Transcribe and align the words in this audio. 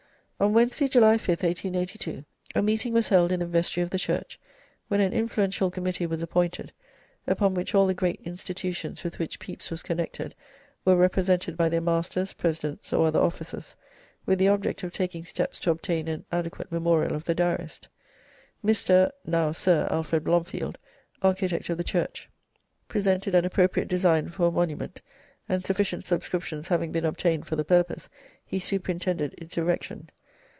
On 0.41 0.53
Wednesday, 0.55 0.87
July 0.87 1.17
5th, 1.17 1.43
1882, 1.43 2.25
a 2.55 2.63
meeting 2.63 2.93
was 2.93 3.09
held 3.09 3.31
in 3.31 3.41
the 3.41 3.45
vestry 3.45 3.83
of 3.83 3.91
the 3.91 3.99
church, 3.99 4.39
when 4.87 4.99
an 4.99 5.13
influential 5.13 5.69
committee 5.69 6.07
was 6.07 6.23
appointed, 6.23 6.73
upon 7.27 7.53
which 7.53 7.75
all 7.75 7.85
the 7.85 7.93
great 7.93 8.19
institutions 8.23 9.03
with 9.03 9.19
which 9.19 9.39
Pepys 9.39 9.69
was 9.69 9.83
connected 9.83 10.33
were 10.83 10.95
represented 10.95 11.55
by 11.55 11.69
their 11.69 11.79
masters, 11.79 12.33
presidents, 12.33 12.91
or 12.91 13.05
other 13.05 13.19
officers, 13.19 13.75
with 14.25 14.39
the 14.39 14.47
object 14.47 14.81
of 14.81 14.91
taking 14.91 15.25
steps 15.25 15.59
to 15.59 15.69
obtain 15.69 16.07
an 16.07 16.25
adequate 16.31 16.71
memorial 16.71 17.13
of 17.13 17.25
the 17.25 17.35
Diarist. 17.35 17.87
Mr. 18.65 19.11
(now 19.23 19.51
Sir) 19.51 19.87
Alfred 19.91 20.23
Blomfield, 20.23 20.79
architect 21.21 21.69
of 21.69 21.77
the 21.77 21.83
church, 21.83 22.31
presented 22.87 23.35
an 23.35 23.45
appropriate 23.45 23.87
design 23.87 24.27
for 24.27 24.47
a 24.47 24.51
monument, 24.51 25.03
and 25.47 25.63
sufficient 25.63 26.03
subscriptions 26.03 26.69
having 26.69 26.91
been 26.91 27.05
obtained 27.05 27.45
for 27.45 27.55
the 27.55 27.63
purpose, 27.63 28.09
he 28.43 28.57
superintended 28.57 29.35
its 29.37 29.55
erection. 29.55 30.09